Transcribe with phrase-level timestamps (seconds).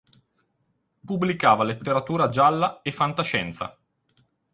[1.05, 3.77] Pubblicava letteratura gialla e fantascienza.